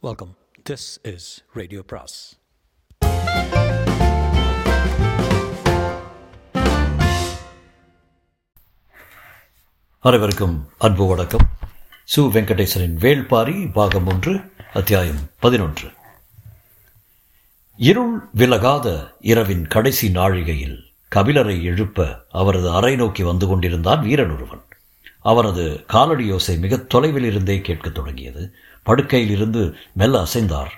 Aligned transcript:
Welcome 0.00 0.36
this 0.70 1.14
is 1.14 1.44
radio 1.52 1.82
பிராஸ் 1.82 2.38
அனைவருக்கும் 10.00 10.68
அன்பு 10.78 11.06
வணக்கம். 11.06 11.48
சு 12.16 12.20
வெங்கடேசனின் 12.20 12.96
வேள்பாரி 12.98 13.72
பாகம் 13.72 14.06
ஒன்று 14.06 14.52
அத்தியாயம் 14.72 15.30
பதினொன்று. 15.40 15.90
இருள் 17.76 18.28
விலகாத 18.32 19.16
இரவின் 19.20 19.66
கடைசி 19.66 20.08
நாழிகையில் 20.08 20.82
கபிலரை 21.14 21.62
எழுப்ப 21.62 22.24
அவரது 22.30 22.70
அறை 22.70 22.96
நோக்கி 22.96 23.22
வந்து 23.22 23.46
கொண்டிருந்தான் 23.46 24.02
வீரன் 24.02 24.30
ஒருவன். 24.30 24.62
அவனது 25.20 25.84
காலடி 25.86 26.32
யோசை 26.32 26.86
தொலைவில் 26.86 27.24
இருந்தே 27.24 27.60
கேட்கத் 27.60 27.94
தொடங்கியது. 27.94 28.54
படுக்கையில் 28.88 29.30
இருந்து 29.30 29.62
மெல்ல 29.92 30.20
அசைந்தார். 30.20 30.72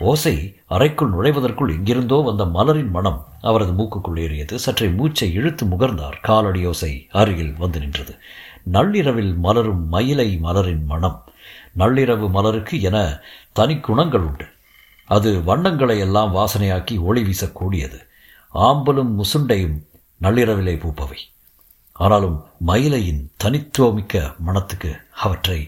ஓசை 0.00 0.34
அறைக்குள் 0.66 1.12
நுழைவதற்குள் 1.12 1.70
எங்கிருந்தோ 1.76 2.18
வந்த 2.26 2.44
மலரின் 2.44 2.90
மனம் 2.90 3.20
அவரது 3.40 3.72
மூக்குக்குள் 3.72 4.18
ஏறியது. 4.18 4.58
சற்றே 4.58 4.88
மூச்சை 4.88 5.28
இழுத்து 5.32 5.64
முகர்ந்தார். 5.66 6.16
காலடி 6.22 6.62
ஓசை 6.66 6.92
அருகில் 7.12 7.54
வந்து 7.58 7.78
நின்றது. 7.78 8.14
நள்ளிரவில் 8.62 9.32
மலரும் 9.34 9.88
மயிலை 9.88 10.38
மலரின் 10.42 10.84
மனம். 10.84 11.18
நள்ளிரவு 11.78 12.28
மலருக்கு 12.30 12.76
என 12.80 13.20
தனி 13.52 13.76
குணங்கள் 13.78 14.20
உண்டு. 14.20 14.46
அது 15.08 15.30
வண்ணங்களை 15.44 15.98
எல்லாம் 15.98 16.34
வாசனையாக்கி 16.36 16.96
ஒளி 17.00 17.22
வீசக்கூடியது. 17.22 17.98
ஆம்பலும் 18.66 19.12
முசுண்டையும் 19.20 19.76
நள்ளிரவிலே 20.22 20.76
பூப்பவை. 20.76 21.20
ஆனாலும் 21.92 22.38
மயிலையின் 22.66 23.22
தனித்துவமிக்க 23.36 24.34
மனத்துக்கு 24.38 24.90
அவற்றை 25.24 25.60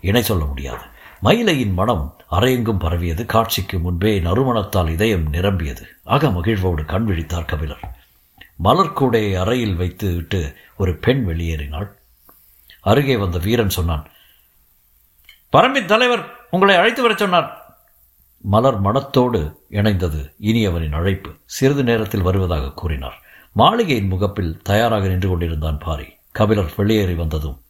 இணை 0.00 0.22
சொல்ல 0.22 0.44
முடியாது. 0.44 0.84
மயிலையின் 1.22 1.72
மனம் 1.72 2.20
அறையெங்கும் 2.30 2.78
பரவியது. 2.78 3.26
காட்சிக்கு 3.26 3.78
முன்பே 3.78 4.20
நறுமணத்தால் 4.20 4.88
இதயம் 4.88 5.28
நிரம்பியது. 5.28 5.88
அக 6.04 6.30
மகிழ்வோடு 6.30 6.84
கண் 6.84 7.08
விழித்தார் 7.08 7.44
கபிலர். 7.44 7.94
மலர்கூடையை 8.64 9.40
அறையில் 9.40 9.74
வைத்து 9.74 10.14
விட்டு 10.14 10.56
ஒரு 10.76 10.96
பெண் 10.96 11.24
வெளியேறினாள். 11.24 11.90
அருகே 12.80 13.16
வந்த 13.16 13.38
வீரன் 13.38 13.70
சொன்னான் 13.70 14.06
பரம்பின் 15.52 15.84
தலைவர் 15.84 16.46
உங்களை 16.50 16.76
அழைத்து 16.76 17.02
வரச் 17.02 17.18
சொன்னார். 17.18 17.78
மலர் 18.40 18.80
மனத்தோடு 18.80 19.66
இணைந்தது 19.70 20.34
இனியவனின் 20.40 20.92
அழைப்பு. 20.92 21.30
சிறிது 21.44 21.84
நேரத்தில் 21.84 22.22
வருவதாக 22.22 22.72
கூறினார். 22.72 23.22
மாளிகையின் 23.52 24.08
முகப்பில் 24.08 24.62
தயாராக 24.62 25.06
நின்று 25.06 25.28
கொண்டிருந்தான் 25.28 25.78
பாரி. 25.78 26.16
கபிலர் 26.32 26.72
வெளியேறி 26.76 27.14
வந்ததும் 27.14 27.62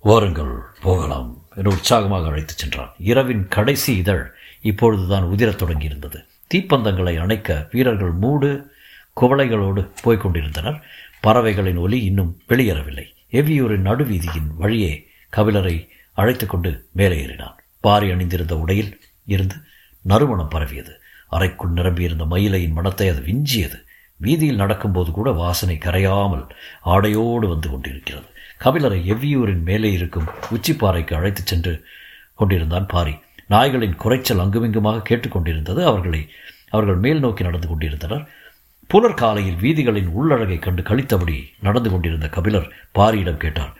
வாருங்கள் 0.00 0.60
போகலாம். 0.82 1.41
என்று 1.56 1.70
உற்சாகமாக 1.70 2.28
அழைத்துச் 2.28 2.58
சென்றான். 2.58 2.92
இரவின் 2.98 3.48
கடைசி 3.48 3.96
இதழ் 3.96 4.32
இப்பொழுதுதான் 4.60 5.24
உதிரத் 5.24 5.62
தொடங்கியிருந்தது. 5.62 6.24
தீப்பந்தங்களை 6.54 7.18
அணைக்க 7.18 7.68
வீரர்கள் 7.72 8.10
மூடு 8.10 8.74
குவளைகளோடு 9.20 9.88
போய்க் 10.02 10.20
கொண்டிருந்தனர். 10.20 10.82
பறவைகளின் 11.20 11.76
ஒலி 11.76 12.04
இன்னும் 12.04 12.40
வெளியேறவில்லை. 12.48 13.04
எவ்வியூரின் 13.32 13.86
நடுவீதியின் 13.86 14.56
வழியே 14.56 15.08
கபிலரை 15.36 15.88
அழைத்து 16.12 16.46
கொண்டு 16.46 16.88
மேலே 16.92 17.26
ஏறினான். 17.26 17.54
பாரி 17.80 18.10
அணிந்திருந்த 18.10 18.58
உடையில் 18.58 19.00
இருந்து 19.24 19.56
நறுமணம் 20.02 20.48
பரவியது. 20.48 21.00
அறைக்குள் 21.28 21.70
நிரம்பியிருந்த 21.70 22.24
மயிலையின் 22.24 22.72
மனத்தை 22.72 23.08
அது 23.08 23.20
விஞ்சியது. 23.20 23.84
வீதியில் 24.16 24.56
நடக்கும்போது 24.56 25.10
கூட 25.10 25.30
வாசனை 25.30 25.78
கரையாமல் 25.80 26.46
ஆடையோடு 26.84 27.48
வந்து 27.48 27.70
கொண்டிருக்கிறது. 27.70 28.26
கபிலரை 28.64 29.00
எவ்வியூரின் 29.12 29.62
மேலே 29.62 29.92
இருக்கும் 29.92 30.28
உச்சிப்பாறைக்கு 30.54 31.14
அழைத்துச் 31.14 31.46
சென்று 31.46 31.84
கொண்டிருந்தான் 32.34 32.86
பாரி. 32.86 33.14
நாய்களின் 33.50 33.96
குறைச்சல் 33.96 34.38
அங்குமிங்குமாக 34.38 35.02
கேட்டுக்கொண்டிருந்தது 35.08 35.82
அவர்களை 35.84 36.30
அவர்கள் 36.68 36.96
மேல் 36.96 37.20
நோக்கி 37.20 37.42
நடந்து 37.42 37.68
கொண்டிருந்தனர். 37.68 38.28
புலர் 38.86 39.14
காலையில் 39.14 39.58
வீதிகளின் 39.60 40.06
உள்ளழகை 40.06 40.58
கண்டு 40.58 40.82
கழித்தபடி 40.82 41.36
நடந்து 41.60 41.90
கொண்டிருந்த 41.90 42.28
கபிலர் 42.28 42.68
பாரியிடம் 42.94 43.42
கேட்டார் 43.44 43.74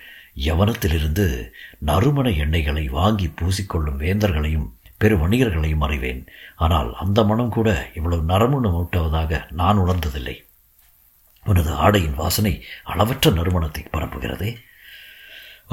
யவனத்திலிருந்து 0.45 1.51
நறுமண 1.79 2.29
எண்ணெய்களை 2.31 2.85
வாங்கி 2.91 3.27
பூசிக்கொள்ளும் 3.27 3.99
வேந்தர்களையும் 3.99 4.69
பெரு 4.97 5.17
வணிகர்களையும் 5.17 5.85
அறிவேன். 5.87 6.27
ஆனால் 6.56 6.95
அந்த 6.95 7.25
மனம் 7.25 7.49
கூட 7.49 7.91
இவ்வளவு 7.95 8.23
நறுமணம் 8.23 8.77
ஊட்டுவதாக 8.77 9.53
நான் 9.53 9.79
உணர்ந்ததில்லை. 9.79 10.37
உனது 11.45 11.73
ஆடையின் 11.73 12.15
வாசனை 12.15 12.65
அளவற்ற 12.85 13.31
நறுமணத்தை 13.31 13.85
பரப்புகிறதே. 13.93 14.51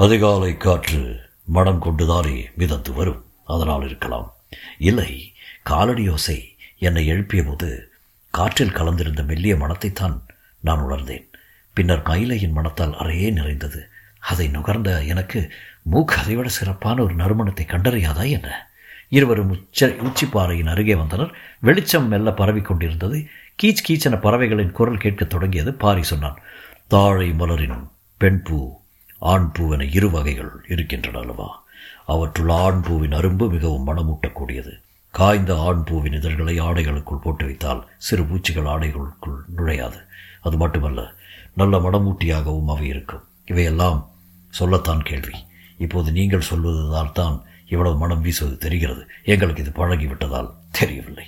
அதிகாலை 0.00 0.56
காற்று 0.56 1.20
மனம் 1.44 1.78
கொண்டுதானே 1.78 2.50
மிதந்து 2.56 2.92
வரும். 2.92 3.24
அதனால் 3.44 3.84
இருக்கலாம். 3.84 4.34
இல்லை 4.78 5.32
காலடி 5.62 6.08
யோசை 6.08 6.44
என்னை 6.78 7.06
எழுப்பிய 7.06 7.42
போது 7.42 7.92
காற்றில் 8.30 8.72
கலந்திருந்த 8.72 9.24
மெல்லிய 9.24 9.54
மனத்தைத்தான் 9.54 10.20
நான் 10.60 10.80
உணர்ந்தேன். 10.80 11.30
பின்னர் 11.72 12.02
மயிலையின் 12.02 12.52
மனத்தால் 12.52 12.92
அறையே 12.92 13.32
நிறைந்தது. 13.32 13.88
அதை 14.20 14.48
நுகர்ந்த 14.48 15.06
எனக்கு 15.06 15.52
மூக்கு 15.82 16.14
அதைவிட 16.14 16.48
சிறப்பான 16.48 17.02
ஒரு 17.02 17.14
நறுமணத்தை 17.14 17.66
கண்டறியாதா 17.66 18.30
என்ன? 18.30 18.70
இருவரும் 19.08 19.50
உச்ச 19.50 19.86
உச்சிப்பாறையின் 19.86 20.68
அருகே 20.68 20.94
வந்தனர். 20.94 21.34
வெளிச்சம் 21.58 22.08
மெல்ல 22.08 22.32
பரவி 22.32 22.60
கொண்டிருந்தது. 22.60 23.26
கீச் 23.62 23.82
கீச்சென 23.88 24.20
பறவைகளின் 24.20 24.72
குரல் 24.72 24.96
கேட்கத் 24.96 25.30
தொடங்கியது. 25.30 25.74
பாரி 25.74 26.02
சொன்னான் 26.02 26.38
தாழை 26.86 27.30
மலரின் 27.30 27.88
பெண் 28.16 28.42
பூ 28.42 28.79
ஆண் 29.20 29.52
பூவென 29.58 29.94
இரு 29.94 30.10
வகைகள் 30.10 30.64
இருக்கின்றன 30.68 31.18
அல்லவா? 31.18 31.64
அவற்றுள் 32.06 32.48
ஆண் 32.48 32.80
பூவின் 32.80 33.12
அரும்பு 33.12 33.50
மிகவும் 33.50 33.86
மனமூட்டக்கூடியது. 33.86 34.72
காய்ந்த 35.10 35.58
ஆண் 35.58 35.84
பூவின் 35.84 36.12
இதழ்களை 36.12 36.60
ஆடைகளுக்குள் 36.60 37.22
போட்டு 37.22 37.44
வைத்தால் 37.44 37.88
சிறு 37.96 38.24
பூச்சிகள் 38.24 38.64
ஆடைகளுக்குள் 38.64 39.38
நுழையாது. 39.56 39.98
அது 40.40 40.56
மட்டுமல்ல 40.56 41.12
நல்ல 41.54 41.78
மனமூட்டியாகவும் 41.78 42.66
அவை 42.66 42.86
இருக்கும். 42.86 43.24
இவையெல்லாம் 43.44 44.10
சொல்லத்தான் 44.48 45.02
கேள்வி. 45.02 45.38
இப்போது 45.78 46.12
நீங்கள் 46.12 46.48
சொல்வதால் 46.50 47.12
தான் 47.12 47.42
இவ்வளவு 47.68 47.96
மனம் 47.96 48.20
வீசுவது 48.20 48.56
தெரிகிறது. 48.56 49.06
எங்களுக்கு 49.24 49.62
இது 49.62 49.72
பழகிவிட்டதால் 49.72 50.50
தெரியவில்லை. 50.70 51.24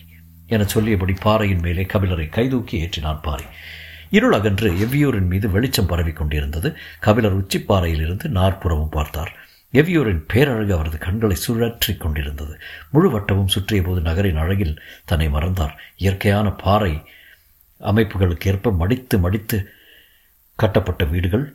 என 0.47 0.65
சொல்லியபடி 0.65 1.13
பாறையின் 1.13 1.61
மேலே 1.61 1.83
கபிலரை 1.83 2.29
கைதூக்கி 2.29 2.87
ஏற்றினான் 2.87 3.23
பாறை. 3.23 3.45
இருள் 4.13 4.33
அகன்று 4.33 4.69
எவ்வியூரின் 4.85 5.31
மீது 5.33 5.47
வெளிச்சம் 5.51 5.87
பரவி 5.87 6.13
கொண்டிருந்தது. 6.13 6.69
கபிலர் 7.01 7.39
உச்சிப்பாறையிலிருந்து 7.39 8.27
நாற்புறமும் 8.39 8.91
பார்த்தார். 8.91 9.33
எவ்வியூரின் 9.73 10.23
பேரழகு 10.27 10.73
அவரது 10.75 10.99
கண்களை 10.99 11.37
சுழற்றி 11.47 11.93
கொண்டிருந்தது. 11.97 12.55
முழு 12.91 13.09
வட்டமும் 13.11 13.53
சுற்றிய 13.55 13.83
போது 13.83 14.01
நகரின் 14.01 14.37
அழகில் 14.37 14.81
தன்னை 15.05 15.29
மறந்தார். 15.29 15.75
இயற்கையான 15.97 16.51
பாறை 16.53 16.93
அமைப்புகளுக்கு 17.81 18.47
ஏற்ப 18.47 18.73
மடித்து 18.73 19.19
மடித்து 19.19 19.59
கட்டப்பட்ட 20.59 21.05
வீடுகள் 21.05 21.47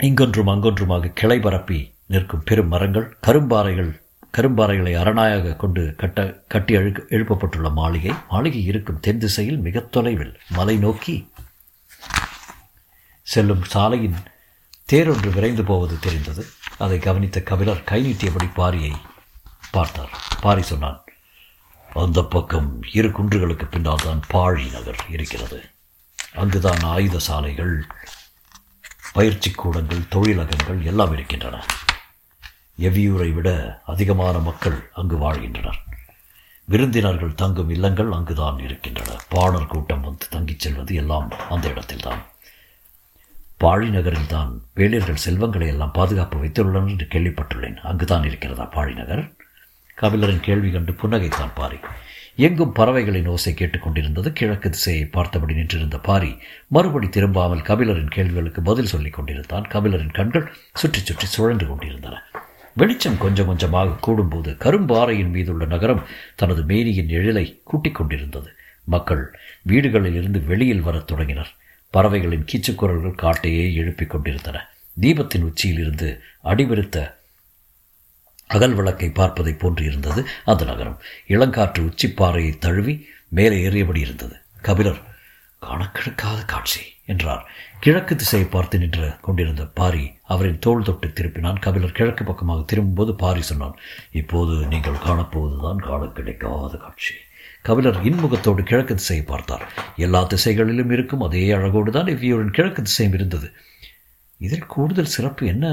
இங்கொன்றும் 0.00 0.50
அங்கொன்றுமாக 0.52 1.12
கிளை 1.14 1.38
பரப்பி 1.40 1.78
நிற்கும் 2.06 2.42
பெரும் 2.44 2.68
மரங்கள் 2.68 3.06
கரும்பாறைகள் 3.26 3.92
கரும்பாறைகளை 4.36 4.92
அரணாயாக 5.02 5.56
கொண்டு 5.56 5.82
கட்ட 5.96 6.18
கட்டி 6.52 6.76
அழு 6.76 6.90
எழுப்பப்பட்டுள்ள 7.16 7.68
மாளிகை 7.72 8.12
மாளிகை 8.28 8.62
இருக்கும் 8.64 9.00
தென் 9.00 9.18
திசையில் 9.18 9.58
மிக 9.66 9.80
தொலைவில் 9.80 10.34
மலை 10.48 10.76
நோக்கி 10.76 11.16
செல்லும் 13.26 13.64
சாலையின் 13.64 14.18
தேரொன்று 14.92 15.28
விரைந்து 15.32 15.64
போவது 15.64 15.98
தெரிந்தது. 15.98 16.42
அதை 16.78 16.98
கவனித்த 16.98 17.40
கபிலர் 17.40 17.84
கை 17.84 18.00
நீட்டியபடி 18.06 18.48
பாரியை 18.56 18.92
பார்த்தார். 19.70 20.14
பாரி 20.40 20.62
சொன்னான் 20.62 20.98
அந்த 22.04 22.22
பக்கம் 22.34 22.70
இரு 22.92 23.08
குன்றுகளுக்கு 23.08 23.66
பின்னால் 23.70 24.04
தான் 24.04 24.22
பாழி 24.34 24.66
நகர் 24.70 25.02
இருக்கிறது. 25.08 25.60
அங்குதான் 26.34 26.82
ஆயுத 26.94 27.18
சாலைகள் 27.18 27.74
பயிற்சி 29.12 29.50
கூடங்கள் 29.50 30.10
தொழிலகங்கள் 30.10 30.80
எல்லாம் 30.82 31.12
இருக்கின்றன. 31.12 31.56
எவ்வியூரை 32.78 33.32
விட 33.32 33.82
அதிகமான 33.86 34.38
மக்கள் 34.38 34.90
அங்கு 34.92 35.16
வாழ்கின்றனர். 35.16 35.78
விருந்தினர்கள் 36.64 37.34
தங்கும் 37.34 37.70
இல்லங்கள் 37.70 38.12
அங்குதான் 38.12 38.58
இருக்கின்றன. 38.58 39.16
பாணர் 39.28 39.66
கூட்டம் 39.66 40.00
வந்து 40.00 40.26
தங்கிச் 40.30 40.58
செல்வது 40.58 40.94
எல்லாம் 40.94 41.32
அந்த 41.50 41.68
இடத்தில்தான். 41.68 42.22
பாழி 43.60 43.88
நகரில் 43.88 44.26
தான் 44.26 44.62
வேளியர்கள் 44.76 45.24
செல்வங்களை 45.24 45.66
எல்லாம் 45.66 45.92
பாதுகாப்பு 45.92 46.38
வைத்துள்ளனர் 46.38 46.88
என்று 46.88 47.06
கேள்விப்பட்டுள்ளேன். 47.10 47.76
அங்குதான் 47.76 48.24
இருக்கிறதா 48.24 48.64
பாழி 48.64 48.94
நகர்? 48.94 49.32
கபிலரின் 50.00 50.40
கேள்வி 50.40 50.70
கண்டு 50.70 50.92
புன்னகைத்தான் 50.92 51.50
பாரி. 51.54 51.76
எங்கும் 52.36 52.72
பறவைகளின் 52.72 53.26
ஓசை 53.26 53.52
கேட்டுக்கொண்டிருந்தது 53.52 54.28
கிழக்கு 54.28 54.70
திசையை 54.70 55.04
பார்த்தபடி 55.04 55.54
நின்றிருந்த 55.54 55.98
பாரி 55.98 56.38
மறுபடி 56.66 57.06
திரும்பாமல் 57.06 57.62
கபிலரின் 57.62 58.10
கேள்விகளுக்கு 58.10 58.62
பதில் 58.62 58.86
சொல்லிக் 58.86 59.12
கொண்டிருந்தான். 59.12 59.62
கபிலரின் 59.62 60.12
கண்கள் 60.12 60.54
சுற்றி 60.74 61.00
சுற்றி 61.00 61.26
சுழன்று 61.26 61.66
கொண்டிருந்தன. 61.66 62.22
வெளிச்சம் 62.74 63.18
கொஞ்சம் 63.18 63.46
கொஞ்சமாக 63.46 64.12
கூடும்போது 64.12 64.56
கரும்பாறையின் 64.56 65.28
மீதுள்ள 65.28 65.64
நகரம் 65.64 66.06
தனது 66.36 66.64
மேனியின் 66.64 67.08
எழிலை 67.08 67.60
கூட்டிக் 67.62 67.94
கொண்டிருந்தது. 67.94 68.50
மக்கள் 68.84 69.38
வீடுகளில் 69.62 70.14
இருந்து 70.14 70.44
வெளியில் 70.44 70.80
வரத் 70.80 71.06
தொடங்கினர். 71.06 71.54
பறவைகளின் 71.90 72.44
கீச்சுக்குரல்கள் 72.44 73.16
காட்டையே 73.22 73.74
எழுப்பிக் 73.74 74.10
கொண்டிருந்தன. 74.10 74.68
தீபத்தின் 75.00 75.42
உச்சியில் 75.42 75.78
இருந்து 75.78 76.22
அடிவிருத்த 76.44 77.14
அகல் 78.46 78.74
விளக்கை 78.74 79.08
பார்ப்பதைப் 79.08 79.58
போன்று 79.58 79.84
இருந்தது 79.84 80.26
அந்த 80.44 80.64
நகரம். 80.64 81.00
இளங்காற்று 81.28 81.92
உச்சிப்பாறையை 81.92 82.58
தழுவி 82.58 83.06
மேலே 83.28 83.60
ஏறியபடி 83.60 84.00
இருந்தது. 84.00 84.36
கபிலர் 84.62 85.00
கணக்கெடுக்காத 85.62 86.44
காட்சி. 86.46 86.80
என்றார். 87.08 87.42
கிழக்கு 87.80 88.16
திசையை 88.16 88.48
பார்த்து 88.48 88.78
நின்று 88.78 89.08
கொண்டிருந்த 89.20 89.64
பாரி 89.64 90.12
அவரின் 90.22 90.58
தோள் 90.58 90.82
தொட்டு 90.82 91.08
திருப்பினான். 91.08 91.58
கபிலர் 91.58 91.92
கிழக்கு 91.92 92.24
பக்கமாக 92.24 92.62
திரும்பும்போது 92.62 93.14
பாரி 93.14 93.42
சொன்னான் 93.42 93.76
இப்போது 94.12 94.66
நீங்கள் 94.66 95.02
காணப்போவதுதான் 95.06 95.76
காண 95.76 96.06
கிடைக்காத 96.06 96.76
காட்சி. 96.76 97.14
கபிலர் 97.62 97.98
இன்முகத்தோடு 98.04 98.62
கிழக்கு 98.62 98.94
திசையை 98.94 99.24
பார்த்தார். 99.24 99.64
எல்லா 99.96 100.22
திசைகளிலும் 100.22 100.90
இருக்கும் 100.90 101.20
அதே 101.20 101.50
அழகோடு 101.50 101.90
தான் 101.90 102.06
இவ்வியோரின் 102.06 102.50
கிழக்கு 102.50 102.82
திசையும் 102.82 103.14
இருந்தது. 103.14 103.52
இதில் 104.40 104.66
கூடுதல் 104.66 105.14
சிறப்பு 105.16 105.46
என்ன? 105.46 105.66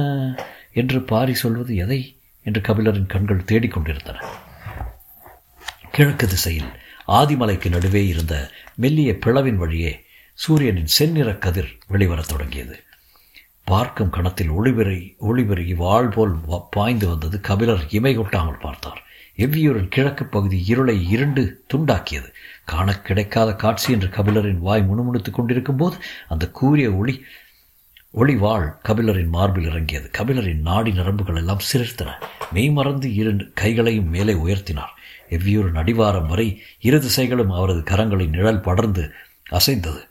என்று 0.73 1.01
பாரி 1.01 1.33
சொல்வது 1.33 1.75
எதை 1.75 2.01
என்று 2.45 2.61
கபிலரின் 2.61 3.05
கண்கள் 3.05 3.47
தேடிக்கொண்டிருந்தன 3.47 4.17
கிழக்கு 5.91 6.27
திசையில் 6.27 6.69
ஆதிமலைக்கு 7.07 7.69
நடுவே 7.69 8.07
இருந்த 8.07 8.51
மெல்லிய 8.75 9.11
பிளவின் 9.25 9.55
வழியே 9.55 10.05
சூரியனின் 10.39 10.85
செந்நிற 10.85 11.35
கதிர் 11.35 11.77
வெளிவரத் 11.89 12.27
தொடங்கியது. 12.27 12.83
பார்க்கும் 13.63 14.09
கணத்தில் 14.09 14.51
ஒளிபெறி 14.51 15.15
ஒளிபெருகி 15.21 15.75
வாழ் 15.75 16.09
போல் 16.09 16.35
பாய்ந்து 16.69 17.07
வந்தது 17.07 17.41
கபிலர் 17.41 17.85
இமை 17.89 18.15
கொட்டாமல் 18.15 18.57
பார்த்தார். 18.57 19.03
எவ்வியூரின் 19.37 19.87
கிழக்கு 19.87 20.25
பகுதி 20.25 20.65
இருளை 20.65 21.09
இருண்டு 21.09 21.65
துண்டாக்கியது. 21.73 22.33
காண 22.65 22.99
கிடைக்காத 22.99 23.55
காட்சி 23.55 23.93
என்று 23.93 24.07
கபிலரின் 24.07 24.57
வாய் 24.57 24.83
முணுமுணுத்துக் 24.83 25.33
கொண்டிருக்கும் 25.33 25.75
போது 25.75 25.97
அந்த 26.29 26.51
கூரிய 26.51 26.91
ஒளி 26.91 27.25
ஒளிவாள் 28.13 28.73
கபிலரின் 28.83 29.27
மார்பில் 29.27 29.65
இறங்கியது. 29.65 30.11
கபிலரின் 30.17 30.61
நாடி 30.61 30.91
நரம்புகள் 30.91 31.35
எல்லாம் 31.35 31.59
சிரித்தன 31.73 32.11
மெய்மறந்து 32.51 33.13
இரண்டு 33.13 33.51
கைகளையும் 33.53 34.09
மேலே 34.09 34.33
உயர்த்தினார். 34.33 34.93
எவ்வியூரின் 35.29 35.81
அடிவாரம் 35.83 36.27
வரை 36.27 36.61
இரு 36.79 36.97
திசைகளும் 36.97 37.55
அவரது 37.55 37.79
கரங்களின் 37.79 38.29
நிழல் 38.29 38.61
படர்ந்து 38.61 39.11
அசைந்தது. 39.49 40.08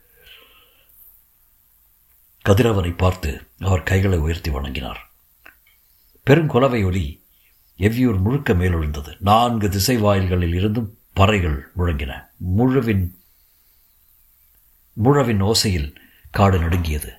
கதிரவனை 2.48 2.96
பார்த்து 2.96 3.46
அவர் 3.60 3.82
கைகளை 3.82 4.18
உயர்த்தி 4.18 4.50
வணங்கினார். 4.50 5.10
பெருங்கொலவை 6.26 6.84
ஒலி 6.84 7.24
எவ்வியூர் 7.78 8.20
முழுக்க 8.20 8.52
மேலொழுந்தது. 8.52 9.16
நான்கு 9.20 9.68
திசை 9.68 9.96
வாயில்களில் 9.96 10.54
இருந்தும் 10.54 10.98
பறைகள் 11.16 11.60
முழங்கின. 11.76 12.26
முழுவின் 12.36 13.16
முழவின் 14.92 15.42
ஓசையில் 15.42 15.94
காடு 16.30 16.58
நடுங்கியது. 16.58 17.12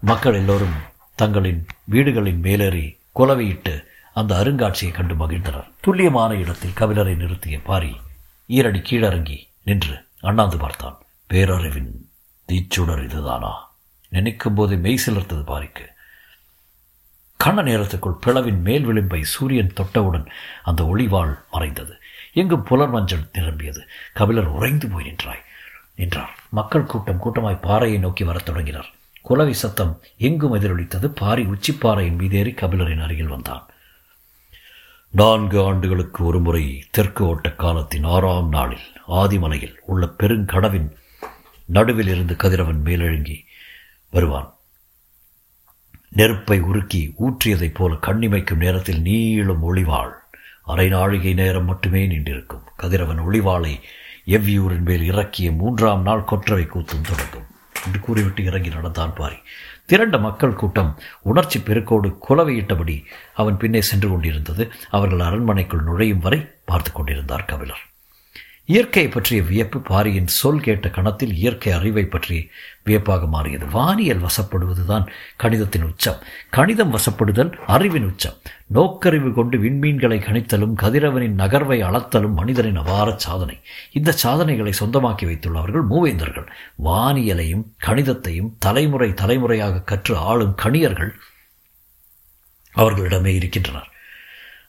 மக்கள் 0.00 0.34
எல்லோரும் 0.34 0.74
தங்களின் 1.14 1.66
வீடுகளின் 1.84 2.40
மேலேறி 2.40 2.98
குலவையிட்டு 3.16 3.84
அந்த 4.14 4.34
அருங்காட்சியை 4.34 4.92
கண்டு 4.92 5.14
மகிழ்ந்தனர். 5.14 5.72
துல்லியமான 5.80 6.34
இடத்தில் 6.34 6.76
கபிலரை 6.76 7.16
நிறுத்திய 7.16 7.60
பாரி 7.64 7.96
ஈரடி 8.48 8.82
கீழறங்கி 8.82 9.38
நின்று 9.62 10.06
அண்ணாந்து 10.20 10.56
பார்த்தான். 10.56 10.98
பேரறிவின் 11.30 11.90
தீச்சுடர் 12.48 13.04
இதுதானா? 13.04 13.71
நினைக்கும் 14.12 14.54
போது 14.54 14.76
மெய் 14.76 15.02
சிலர்த்தது 15.06 15.44
பாரிக்கு 15.44 15.84
கண்ண 17.36 17.62
நேரத்துக்குள் 17.62 18.18
பிளவின் 18.26 18.60
மேல் 18.60 18.86
விளிம்பை 18.86 19.20
சூரியன் 19.22 19.72
தொட்டவுடன் 19.72 20.26
அந்த 20.62 20.82
ஒளிவாள் 20.84 21.38
மறைந்தது. 21.50 21.94
எங்கும் 22.32 22.62
புலர் 22.62 22.88
மஞ்சள் 22.88 23.28
நிரம்பியது. 23.32 23.88
கபிலர் 24.14 24.46
உறைந்து 24.46 24.88
போய் 24.88 25.04
நின்றாய். 25.04 25.42
நின்றார். 25.94 26.38
மக்கள் 26.48 26.84
கூட்டம் 26.84 27.18
கூட்டமாய் 27.18 27.62
பாறையை 27.62 27.98
நோக்கி 27.98 28.24
வரத் 28.24 28.46
தொடங்கினார். 28.46 28.90
குலவி 29.28 29.50
சத்தம் 29.50 30.00
எங்கும் 30.18 30.54
எதிரொலித்தது. 30.54 31.06
பாரி 31.06 31.42
உச்சிப்பாறையின் 31.44 32.18
மீதேறி 32.18 32.52
கபிலரின் 32.54 33.02
அருகில் 33.02 33.34
வந்தான். 33.34 33.66
நான்கு 35.10 35.64
ஆண்டுகளுக்கு 35.64 36.24
ஒருமுறை 36.24 36.84
தெற்கு 36.90 37.26
ஓட்ட 37.26 37.50
காலத்தின் 37.50 38.04
ஆறாம் 38.04 38.48
நாளில் 38.48 38.86
ஆதிமலையில் 39.08 39.76
உள்ள 39.86 40.06
பெருங்கடவின் 40.18 40.90
நடுவில் 41.64 42.08
இருந்து 42.08 42.36
கதிரவன் 42.36 42.82
மேலெழுங்கி 42.84 43.44
வருவான். 44.12 44.56
நெருப்பை 46.08 46.62
உருக்கி 46.62 47.14
ஊற்றியதைப் 47.20 47.74
போல 47.74 47.94
கண்ணிமைக்கும் 47.94 48.56
நேரத்தில் 48.56 49.02
நீளும் 49.02 49.62
ஒளிவாள். 49.62 50.12
அரை 50.64 50.88
நாழிகை 50.88 51.34
நேரம் 51.34 51.64
மட்டுமே 51.64 52.06
நின்றிருக்கும். 52.06 52.62
கதிரவன் 52.76 53.20
ஒளிவாளை 53.20 53.80
எவ்வியூரின் 54.26 54.80
மேல் 54.80 55.02
இறக்கிய 55.02 55.52
மூன்றாம் 55.52 56.02
நாள் 56.02 56.24
கொற்றவை 56.24 56.64
கூத்தும் 56.64 57.08
தொடங்கும். 57.08 57.50
என்று 57.86 58.00
கூறிவிட்டு 58.00 58.44
இறங்கி 58.44 58.68
நடந்தான் 58.68 59.14
பாரி. 59.14 59.36
திரண்ட 59.86 60.18
மக்கள் 60.18 60.54
கூட்டம் 60.54 60.98
உணர்ச்சி 61.22 61.58
பெருக்கோடு 61.58 62.18
குலவையிட்டபடி 62.28 63.04
அவன் 63.34 63.56
பின்னே 63.56 63.82
சென்று 63.82 64.08
கொண்டிருந்தது. 64.08 64.72
அவர்கள் 64.90 65.20
அரண்மனைக்குள் 65.20 65.82
நுழையும் 65.82 66.18
வரை 66.18 66.48
பார்த்து 66.64 66.92
கொண்டிருந்தார் 66.92 67.44
கபிலர். 67.44 67.91
இயற்கையை 68.64 69.10
பற்றிய 69.10 69.42
வியப்பு 69.42 69.80
பாரியின் 69.80 70.26
சொல் 70.26 70.60
கேட்ட 70.60 70.90
கணத்தில் 70.90 71.34
இயற்கை 71.34 71.72
அறிவை 71.72 72.04
பற்றி 72.04 72.50
வியப்பாக 72.84 73.26
மாறியது. 73.26 73.66
வானியல் 73.66 74.22
வசப்படுவதுதான் 74.22 75.06
கணிதத்தின் 75.36 75.82
உச்சம். 75.82 76.18
கணிதம் 76.50 76.94
வசப்படுதல் 76.94 77.52
அறிவின் 77.66 78.04
உச்சம். 78.04 78.34
நோக்கறிவு 78.74 79.32
கொண்டு 79.32 79.58
விண்மீன்களை 79.58 80.18
கணித்தலும் 80.18 80.74
கதிரவனின் 80.82 81.38
நகர்வை 81.38 81.80
அளத்தலும் 81.80 82.32
மனிதனின் 82.32 82.76
அபார 82.76 83.14
சாதனை. 83.16 83.60
இந்த 83.92 84.12
சாதனைகளை 84.12 84.72
சொந்தமாக்கி 84.80 85.26
வைத்துள்ளவர்கள் 85.26 85.86
மூவேந்தர்கள். 85.90 86.46
வானியலையும் 86.84 87.64
கணிதத்தையும் 87.86 88.52
தலைமுறை 88.58 89.14
தலைமுறையாக 89.14 89.80
கற்று 89.80 90.16
ஆளும் 90.16 90.56
கணியர்கள் 90.62 91.12
அவர்களிடமே 92.76 93.34
இருக்கின்றனர். 93.34 93.91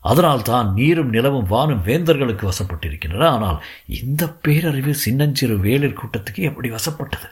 அதனால் 0.04 0.42
தான் 0.42 0.74
நீரும் 0.74 1.10
நிலவும் 1.10 1.50
வானும் 1.50 1.86
வேந்தர்களுக்கு 1.86 2.46
வசப்பட்டிருக்கின்றன. 2.46 3.28
ஆனால் 3.28 3.60
இந்த 4.00 4.24
பேரறிவு 4.48 4.94
சின்னஞ்சிறு 5.06 5.56
வேளிர் 5.58 6.00
கூட்டத்துக்கு 6.02 6.42
எப்படி 6.50 6.70
வசப்பட்டது? 6.70 7.30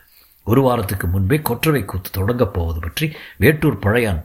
ஒரு 0.47 0.61
வாரத்துக்கு 0.61 1.07
முன்பே 1.07 1.37
கொற்றவை 1.41 1.81
கூத்து 1.85 2.09
தொடங்கப் 2.11 2.53
போவது 2.53 2.79
பற்றி 2.79 3.07
வேட்டூர் 3.39 3.83
பழையான் 3.85 4.21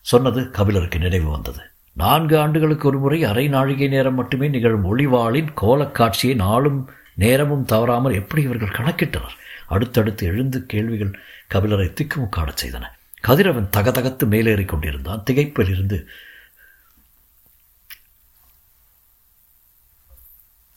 சொன்னது 0.00 0.50
கபிலருக்கு 0.50 0.98
நினைவு 0.98 1.30
வந்தது. 1.30 1.62
நான்கு 1.96 2.34
ஆண்டுகளுக்கு 2.38 2.88
ஒரு 2.88 2.98
முறை 2.98 3.18
அரை 3.24 3.48
நாழிகை 3.48 3.88
நேரம் 3.88 4.14
மட்டுமே 4.14 4.48
நிகழும் 4.48 4.86
ஒளிவாளின் 4.90 5.50
கோலக்காட்சியை 5.62 6.34
நாளும் 6.34 6.80
நேரமும் 7.14 7.64
தவறாமல் 7.64 8.14
எப்படி 8.14 8.42
இவர்கள் 8.42 8.76
கணக்கிட்டனர்? 8.78 9.36
அடுத்தடுத்து 9.66 10.26
எழுந்து 10.26 10.58
கேள்விகள் 10.66 11.12
கபிலரை 11.54 11.88
திக்குமுக்காடச் 11.98 12.62
செய்தன. 12.62 12.84
கதிரவன் 13.20 13.72
தகதகத்து 13.76 14.26
மேலேறி 14.26 14.64
கொண்டிருந்தான். 14.64 15.22
திகைப்பில் 15.30 15.70
இருந்து 15.70 15.98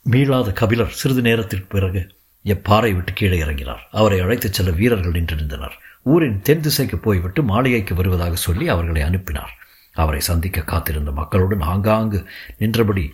மீளாத 0.08 0.52
கபிலர் 0.52 0.90
சிறிது 0.90 1.20
நேரத்திற்கு 1.20 1.66
பிறகு 1.66 2.18
எப்பாறை 2.44 2.94
விட்டு 2.94 3.12
கீழே 3.12 3.40
இறங்கினார். 3.40 3.78
அவரை 3.90 4.20
அழைத்துச் 4.20 4.52
செல்ல 4.52 4.70
வீரர்கள் 4.70 5.12
நின்றிருந்தனர். 5.12 5.70
ஊரின் 6.02 6.42
தென் 6.42 6.60
திசைக்கு 6.60 6.98
போய்விட்டு 6.98 7.42
மாளிகைக்கு 7.42 7.94
வருவதாக 7.94 8.34
சொல்லி 8.34 8.68
அவர்களை 8.68 9.02
அனுப்பினார். 9.02 9.56
அவரை 9.92 10.20
சந்திக்க 10.20 10.62
காத்திருந்த 10.62 11.10
மக்களுடன் 11.10 11.60
ஆங்காங்கு 11.60 12.28
நின்றபடி 12.58 13.12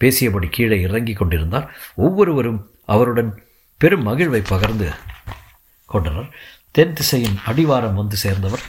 பேசியபடி 0.00 0.48
கீழே 0.48 0.80
இறங்கிக் 0.80 1.16
கொண்டிருந்தார். 1.16 1.76
ஒவ்வொருவரும் 1.94 2.70
அவருடன் 2.86 3.42
பெரும் 3.76 4.06
மகிழ்வை 4.06 4.42
பகிர்ந்து 4.48 4.90
கொண்டனர். 5.86 6.34
தென் 6.70 6.92
திசையின் 6.92 7.38
அடிவாரம் 7.46 7.94
வந்து 7.94 8.16
சேர்ந்தவர் 8.16 8.60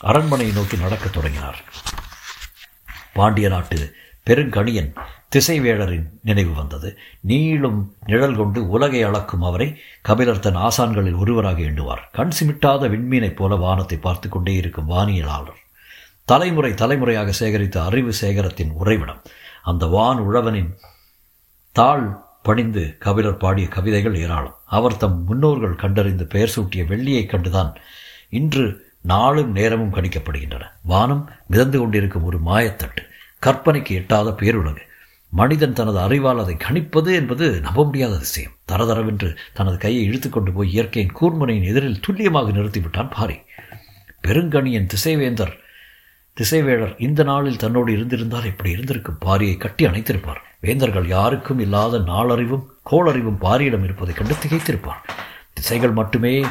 அரண்மனையை 0.00 0.54
நோக்கி 0.54 0.76
நடக்கத் 0.76 1.12
தொடங்கினார். 1.12 1.64
பாண்டிய 3.12 3.48
நாட்டு 3.48 3.96
பெருங்கணியன் 4.26 4.92
திசைவேழரின் 5.36 6.06
நினைவு 6.22 6.54
வந்தது. 6.54 6.98
நீளும் 7.28 7.84
நிழல் 8.06 8.36
கொண்டு 8.36 8.68
உலகை 8.68 9.02
அளக்கும் 9.02 9.42
அவரை 9.42 9.80
கபிலர் 10.02 10.38
தன் 10.38 10.56
ஆசான்களில் 10.56 11.18
ஒருவராக 11.18 11.60
எண்ணுவார். 11.60 12.00
கண் 12.12 12.30
சிமிட்டாத 12.40 12.88
விண்மீனைப் 12.88 13.36
போல 13.36 13.54
வானத்தை 13.54 13.98
பார்த்து 13.98 14.28
கொண்டே 14.28 14.54
இருக்கும் 14.54 14.90
வானியலாளர். 14.90 15.64
தலைமுறை 16.24 16.74
தலைமுறையாக 16.74 17.32
சேகரித்த 17.32 17.84
அறிவு 17.84 18.12
சேகரத்தின் 18.12 18.70
உறைவிடம். 18.70 19.22
அந்த 19.62 19.86
வான் 19.86 20.18
உழவனின் 20.18 20.78
தாழ் 21.72 22.16
பணிந்து 22.42 22.96
கபிலர் 22.98 23.36
பாடிய 23.36 23.68
கவிதைகள் 23.68 24.16
ஏராளம். 24.16 24.56
அவர் 24.64 24.96
தம் 24.96 25.24
முன்னோர்கள் 25.24 25.74
கண்டறிந்து 25.74 26.26
பெயர் 26.26 26.52
சூட்டிய 26.56 26.84
வெள்ளியைக் 26.84 27.34
கண்டுதான் 27.34 27.74
இன்று 28.28 28.92
நாளும் 29.00 29.52
நேரமும் 29.52 29.94
கணிக்கப்படுகின்றன. 29.94 30.62
வானம் 30.84 31.30
மிதந்து 31.46 31.78
கொண்டிருக்கும் 31.78 32.24
ஒரு 32.24 32.38
மாயத்தட்டு. 32.46 33.06
கற்பனைக்கு 33.46 33.94
எட்டாத 33.94 34.30
பேருலகு. 34.30 34.84
மனிதன் 35.28 35.72
தனது 35.72 35.98
அறிவால் 35.98 36.38
அதை 36.38 36.54
கணிப்பது 36.54 37.14
என்பது 37.14 37.60
நம்ப 37.60 37.84
முடியாத 37.84 38.14
அதிசயம். 38.14 38.50
தரதரவென்று 38.72 39.36
தனது 39.54 39.76
கையை 39.76 40.04
இழுத்துக்கொண்டு 40.04 40.52
போய் 40.52 40.70
இயற்கையின் 40.70 41.12
கூர்முனையின் 41.20 41.64
எதிரில் 41.64 42.00
துல்லியமாக 42.00 42.50
நிறுத்திவிட்டான் 42.50 43.10
பாரி. 43.10 43.40
பெருங்கணியின் 44.22 44.88
திசைவேந்தர் 44.94 45.52
திசைவேழர் 46.40 46.94
இந்த 46.98 47.22
நாளில் 47.22 47.56
தன்னோடு 47.56 47.92
இருந்திருந்தால் 47.92 48.44
இப்படி 48.44 48.70
இருந்திருக்கும்? 48.70 49.18
பாரியை 49.24 49.56
கட்டி 49.56 49.86
அணைத்திருப்பார். 49.86 50.44
வேந்தர்கள் 50.60 51.06
யாருக்கும் 51.06 51.58
இல்லாத 51.58 51.98
நாளறிவும் 51.98 52.64
கோளறிவும் 52.90 53.38
பாரியிடம் 53.40 53.84
இருப்பதைக் 53.84 54.16
கண்டு 54.16 54.34
திகைத்திருப்பார் 54.34 55.08
திசைகள் 55.54 55.90
மட்டுமே 55.90 56.44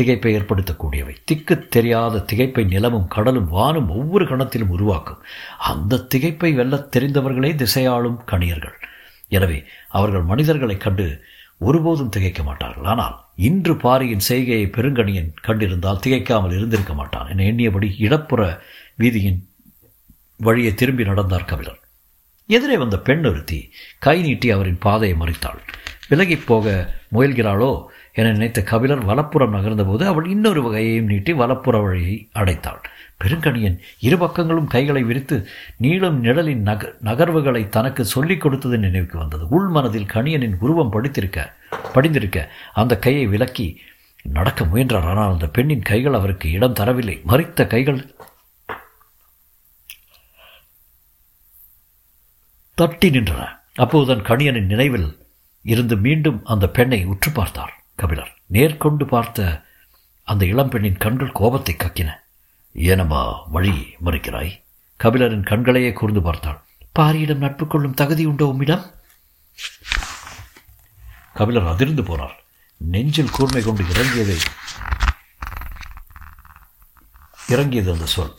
திகைப்பை 0.00 0.34
ஏற்படுத்தக்கூடியவை. 0.34 1.16
திக்கு 1.24 1.66
தெரியாத 1.68 2.24
திகைப்பை 2.32 2.66
நிலமும் 2.66 3.08
கடலும் 3.08 3.52
வானும் 3.52 3.88
ஒவ்வொரு 3.88 4.24
கணத்திலும் 4.24 4.68
உருவாக்கும். 4.68 5.22
அந்த 5.58 6.06
திகைப்பை 6.14 6.54
வெல்லத் 6.54 6.96
தெரிந்தவர்களே 6.96 7.54
திசையாளும் 7.54 8.24
கணியர்கள். 8.24 8.74
எனவே 9.28 9.64
அவர்கள் 9.88 10.22
மனிதர்களைக் 10.22 10.80
கண்டு 10.80 11.22
ஒருபோதும் 11.58 12.08
திகைக்க 12.08 12.42
மாட்டார்கள். 12.42 12.84
ஆனால் 12.84 13.24
இன்று 13.36 13.76
பாரியின் 13.76 14.18
செய்கையை 14.18 14.66
பெருங்கணியன் 14.66 15.32
கண்டிருந்தால் 15.46 16.00
திகைக்காமல் 16.06 16.56
இருந்திருக்க 16.56 16.94
மாட்டான் 16.94 17.28
என 17.28 17.42
எண்ணியபடி 17.42 17.94
இடப்புற 17.98 18.62
வீதியின் 18.98 19.38
வழியை 20.36 20.74
திரும்பி 20.74 21.04
நடந்தார் 21.04 21.44
கபிலர் 21.44 21.78
எதிரே 22.46 22.76
வந்த 22.76 22.98
பெண் 22.98 23.24
ஒருத்தி 23.24 23.70
கை 23.98 24.22
நீட்டி 24.22 24.50
அவரின் 24.50 24.78
பாதையை 24.78 25.18
மறித்தாள். 25.18 25.58
விலகிப் 26.10 26.46
போக 26.46 26.94
முயல்கிறாளோ? 27.12 27.84
என 28.14 28.32
நினைத்த 28.32 28.62
கபிலர் 28.62 29.04
வலப்புறம் 29.04 29.54
நகர்ந்தபோது 29.54 30.04
அவள் 30.06 30.26
இன்னொரு 30.26 30.60
வகையையும் 30.62 31.08
நீட்டி 31.12 31.32
வலப்புற 31.32 31.82
வழியை 31.82 32.28
அடைத்தாள். 32.34 32.82
பெருங்கணியன் 33.24 33.78
இரு 33.98 34.16
பக்கங்களும் 34.16 34.64
கைகளை 34.64 35.02
விரித்து 35.02 35.36
நீளும் 35.82 36.18
நிழலின் 36.18 36.62
நக 36.62 36.94
நகர்வுகளை 37.04 37.68
தனக்கு 37.68 38.04
சொல்லிக் 38.04 38.40
கொடுத்தது 38.40 38.78
நினைவுக்கு 38.78 39.18
வந்தது. 39.18 39.48
உள் 39.48 39.68
மனதில் 39.68 40.10
கணியனின் 40.12 40.56
உருவம் 40.58 40.90
படித்திருக்க 40.90 41.54
படிந்திருக்க 41.92 42.52
அந்த 42.72 42.98
கையை 42.98 43.26
விலக்கி 43.26 43.80
நடக்க 44.22 44.64
முயன்றார் 44.64 45.06
ஆனால் 45.06 45.32
அந்த 45.32 45.46
பெண்ணின் 45.46 45.82
கைகள் 45.82 46.12
அவருக்கு 46.12 46.50
இடம் 46.50 46.78
தரவில்லை. 46.80 47.16
மறித்த 47.26 47.66
கைகள் 47.66 48.00
தட்டி 52.74 53.10
நின்றன. 53.10 53.42
அப்போதுதான் 53.74 54.24
கணியனின் 54.24 54.66
நினைவில் 54.66 55.08
இருந்து 55.62 55.96
மீண்டும் 55.96 56.44
அந்த 56.44 56.68
பெண்ணை 56.68 57.04
உற்று 57.04 57.30
பார்த்தார் 57.30 57.74
கபிலர் 57.94 58.32
நேர்கொண்டு 58.52 59.04
பார்த்த 59.06 59.66
அந்த 60.22 60.44
இளம்பெண்ணின் 60.44 60.98
கண்கள் 60.98 61.32
கோபத்தை 61.32 61.74
கக்கின. 61.78 62.10
ஏனம்மா 62.72 63.42
வழி 63.50 63.94
மறுக்கிறாய்? 64.04 64.52
கபிலரின் 65.00 65.48
கண்களையே 65.50 65.92
கூர்ந்து 65.92 66.22
பார்த்தாள். 66.22 66.62
பாரியிடம் 66.98 67.42
நட்பு 67.44 67.66
கொள்ளும் 67.66 67.94
தகுதி 67.94 68.24
உண்டோ 68.24 68.46
உம்மிடம்? 68.46 68.84
கபிலர் 71.34 71.66
அதிர்ந்து 71.66 72.02
போனார். 72.02 72.34
நெஞ்சில் 72.76 73.30
கூர்மை 73.30 73.62
கொண்டு 73.62 73.84
இறங்கியதை 73.84 74.38
இறங்கியது 77.48 77.92
அந்த 77.92 78.06
சொல். 78.06 78.36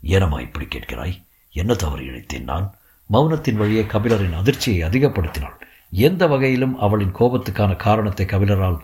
ஏனம்மா 0.00 0.40
இப்படி 0.40 0.66
கேட்கிறாய்? 0.66 1.22
என்ன 1.50 1.74
தவறு 1.74 2.02
இழைத்தேன் 2.04 2.42
நான்? 2.42 2.74
மௌனத்தின் 3.10 3.56
வழியே 3.56 3.82
கபிலரின் 3.82 4.36
அதிர்ச்சியை 4.36 4.88
அதிகப்படுத்தினாள். 4.88 5.56
எந்த 5.90 6.26
வகையிலும் 6.26 6.78
அவளின் 6.78 7.14
கோபத்துக்கான 7.14 7.76
காரணத்தை 7.76 8.26
கபிலரால் 8.26 8.78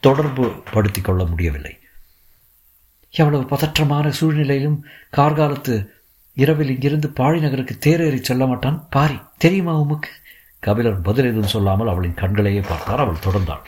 தொடர்பு 0.00 0.62
படுத்தி 0.72 1.00
கொள்ள 1.00 1.24
முடியவில்லை. 1.24 1.78
எவ்வளவு 3.10 3.44
பதற்றமான 3.44 4.08
சூழ்நிலையிலும் 4.08 4.84
கார்காலத்து 5.16 5.88
இரவில் 6.34 6.68
இங்கிருந்து 6.68 7.08
பாழி 7.08 7.40
நகருக்கு 7.40 7.74
தேரேறி 7.86 8.20
செல்ல 8.20 8.46
மாட்டான். 8.46 8.86
பாரி 8.90 9.18
தெரியுமா 9.38 9.78
உமக்கு? 9.78 10.08
கபிலர் 10.60 11.00
பதில் 11.00 11.24
எதுவும் 11.24 11.52
சொல்லாமல் 11.54 11.88
அவளின் 11.88 12.14
கண்களையே 12.14 12.62
பார்த்தார். 12.68 13.00
அவள் 13.00 13.24
தொடர்ந்தாள். 13.26 13.62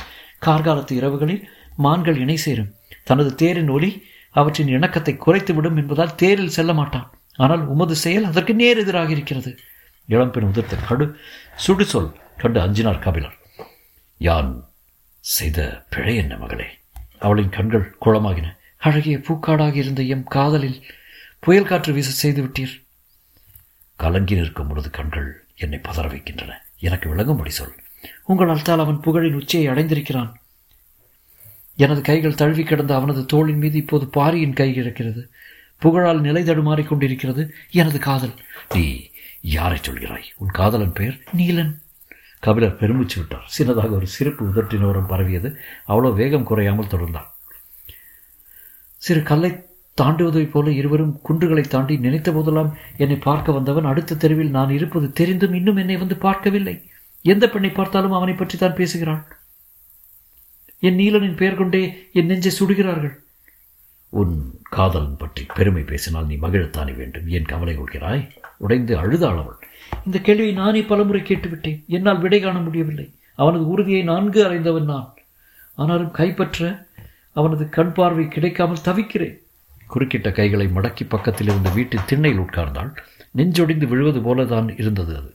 கார்காலத்து 0.47 0.93
இரவுகளில் 0.93 1.43
மான்கள் 1.77 2.17
இணை 2.17 2.37
சேரும். 2.37 2.75
தனது 3.05 3.35
தேரின் 3.35 3.69
ஒலி 3.69 4.03
அவற்றின் 4.31 4.69
இணக்கத்தை 4.69 5.19
குறைத்துவிடும் 5.27 5.77
என்பதால் 5.77 6.15
தேரில் 6.15 6.49
செல்ல 6.49 6.73
மாட்டான். 6.73 7.15
ஆனால் 7.37 7.67
உமது 7.67 7.95
செயல் 7.97 8.25
அதற்கு 8.25 8.55
நேர் 8.55 8.79
எதிராக 8.79 9.11
இருக்கிறது. 9.11 9.59
இளம்பெண் 10.07 10.43
உதிர்த்த 10.43 10.77
கடு 10.89 11.17
சுடுசொல் 11.67 12.13
கண்டு 12.37 12.61
அஞ்சினார் 12.61 12.99
கபிலர் 12.99 13.37
யான் 14.19 14.72
செய்த 15.23 15.85
பிழை 15.91 16.17
என்ன 16.17 16.37
மகளே? 16.37 16.65
அவளின் 17.19 17.49
கண்கள் 17.49 17.97
குளமாகின. 18.05 18.57
அழகிய 18.79 19.19
பூக்காடாக 19.19 19.75
இருந்த 19.75 20.03
எம் 20.03 20.25
காதலில் 20.25 20.83
புயல் 21.39 21.67
காற்று 21.67 21.93
வீச 21.93 22.11
செய்து 22.11 22.43
விட்டீர். 22.43 22.85
கலங்கி 23.97 24.35
நிற்கும் 24.35 24.69
பொழுது 24.69 24.91
கண்கள் 24.91 25.45
என்னை 25.57 25.79
பதற 25.79 26.09
வைக்கின்றன. 26.09 26.67
எனக்கு 26.79 27.15
விளங்கும்படி 27.15 27.49
சொல். 27.49 27.75
உங்கள் 28.25 28.49
அழ்த்தால் 28.49 28.79
அவன் 28.79 29.01
புகழின் 29.01 29.33
உச்சியை 29.33 29.69
அடைந்திருக்கிறான். 29.69 30.33
எனது 31.77 32.01
கைகள் 32.01 32.35
தழுவி 32.35 32.63
கிடந்த 32.63 32.95
அவனது 32.95 33.27
தோளின் 33.27 33.59
மீது 33.59 33.79
இப்போது 33.79 34.07
பாரியின் 34.07 34.53
கை 34.53 34.73
கிடக்கிறது. 34.73 35.31
புகழால் 35.79 36.21
நிலை 36.21 36.45
தடுமாறிக் 36.45 36.89
கொண்டிருக்கிறது 36.89 37.55
எனது 37.71 37.99
காதல். 37.99 38.35
நீ 38.75 39.11
யாரை 39.41 39.79
சொல்கிறாய்? 39.79 40.25
உன் 40.37 40.51
காதலன் 40.51 40.93
பெயர் 40.93 41.19
நீலன். 41.37 41.82
கபிலர் 42.47 42.79
பெருமிச்சு 42.81 43.17
விட்டார். 43.19 43.47
சின்னதாக 43.57 43.93
ஒரு 43.99 44.07
சிறப்பு 44.15 44.43
உதட்டினோரம் 44.51 45.11
பரவியது. 45.13 45.49
அவ்வளோ 45.91 46.11
வேகம் 46.21 46.49
குறையாமல் 46.51 46.93
தொடர்ந்தார் 46.95 47.29
சிறு 49.03 49.21
கல்லை 49.29 49.51
தாண்டுவதைப் 49.99 50.53
போல 50.53 50.67
இருவரும் 50.81 51.15
குன்றுகளை 51.27 51.65
தாண்டி 51.69 51.95
நினைத்த 52.05 52.29
போதெல்லாம் 52.33 52.71
என்னை 53.03 53.17
பார்க்க 53.27 53.57
வந்தவன் 53.57 53.89
அடுத்த 53.91 54.19
தெருவில் 54.23 54.55
நான் 54.57 54.75
இருப்பது 54.77 55.07
தெரிந்தும் 55.21 55.57
இன்னும் 55.59 55.81
என்னை 55.83 55.97
வந்து 56.03 56.17
பார்க்கவில்லை. 56.27 56.77
எந்த 57.25 57.45
பெண்ணை 57.49 57.71
பார்த்தாலும் 57.79 58.17
அவனை 58.19 58.35
பற்றி 58.37 58.57
தான் 58.59 58.79
பேசுகிறாள் 58.79 59.23
என் 60.89 60.99
நீலனின் 61.01 61.37
பெயர் 61.41 61.59
கொண்டே 61.59 61.83
என் 62.19 62.31
நெஞ்சை 62.31 62.53
சுடுகிறார்கள். 62.59 63.15
உன் 64.13 64.35
காதலன் 64.77 65.21
பற்றி 65.21 65.43
பெருமை 65.57 65.83
பேசினால் 65.91 66.31
நீ 66.31 66.39
மகிழத்தானே 66.45 66.95
வேண்டும். 67.01 67.29
ஏன் 67.37 67.51
கவலை 67.53 67.75
கொள்கிறாய்? 67.77 68.25
உடைந்து 68.63 68.95
அழுதாள் 68.99 69.39
அவள். 69.39 69.59
இந்த 70.07 70.19
கேள்வியை 70.19 70.53
நானே 70.53 70.83
பலமுறை 70.83 71.23
கேட்டுவிட்டேன். 71.23 71.81
என்னால் 71.87 72.21
விடை 72.21 72.41
காண 72.41 72.59
முடியவில்லை. 72.59 73.07
அவனது 73.35 73.65
உறுதியை 73.69 74.03
நான்கு 74.03 74.41
அறிந்தவன் 74.47 74.85
நான். 74.85 75.11
ஆனாலும் 75.75 76.11
கைப்பற்ற 76.11 76.87
அவனது 77.33 77.65
கண் 77.69 77.93
பார்வை 77.93 78.29
கிடைக்காமல் 78.29 78.85
தவிக்கிறேன். 78.85 79.37
குறுக்கிட்ட 79.95 80.33
கைகளை 80.33 80.67
மடக்கி 80.67 81.05
பக்கத்தில் 81.09 81.49
இருந்த 81.49 81.71
வீட்டின் 81.71 82.07
திண்ணையில் 82.07 82.41
உட்கார்ந்தாள். 82.41 82.91
நெஞ்சொடிந்து 83.37 83.87
விழுவது 83.87 84.21
போலதான் 84.21 84.69
இருந்தது 84.81 85.13
அது. 85.17 85.31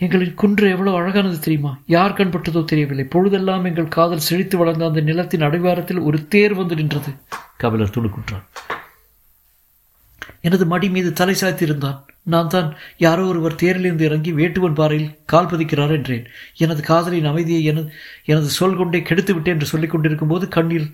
எங்களின் 0.00 0.34
குன்று 0.34 0.70
எவ்வளவு 0.70 0.96
அழகானது 0.96 1.38
தெரியுமா? 1.38 1.72
யார் 1.86 2.12
கண்பட்டதோ 2.12 2.64
தெரியவில்லை. 2.64 3.04
பொழுதெல்லாம் 3.04 3.64
எங்கள் 3.64 3.94
காதல் 3.98 4.26
செழித்து 4.28 4.58
வளர்ந்த 4.58 4.86
அந்த 4.86 5.00
நிலத்தின் 5.00 5.42
அடிவாரத்தில் 5.42 6.04
ஒரு 6.08 6.28
தேர் 6.28 6.54
வந்து 6.54 6.74
நின்றது. 6.74 7.10
கபிலர் 7.56 7.94
துணுக்குற்றான் 7.94 8.46
எனது 10.40 10.66
மடி 10.66 10.88
மீது 10.90 11.12
தலை 11.12 11.34
சாய்த்திருந்தான். 11.40 11.98
நான் 12.22 12.48
தான் 12.48 12.68
யாரோ 12.98 13.22
ஒருவர் 13.24 13.60
தேரிலிருந்து 13.62 14.00
இறங்கி 14.00 14.32
வேட்டுவன் 14.32 14.74
பாறையில் 14.74 15.14
கால் 15.24 15.46
பதிக்கிறார் 15.46 15.90
என்றேன். 15.90 16.26
எனது 16.56 16.82
காதலின் 16.82 17.24
அமைதியை 17.24 17.64
எனது 17.64 17.92
எனது 18.24 18.48
சொல் 18.48 18.76
கொண்டே 18.76 19.02
கெடுத்து 19.02 19.34
விட்டேன் 19.34 19.54
என்று 19.54 19.66
சொல்லிக் 19.66 19.90
கொண்டிருக்கும் 19.90 20.28
போது 20.28 20.48
கண்ணீர் 20.48 20.90